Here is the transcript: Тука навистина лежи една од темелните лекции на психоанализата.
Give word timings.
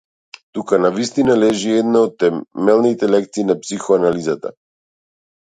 Тука 0.53 0.79
навистина 0.85 1.35
лежи 1.41 1.75
една 1.81 2.01
од 2.07 2.17
темелните 2.25 3.11
лекции 3.17 3.47
на 3.51 3.57
психоанализата. 3.67 4.57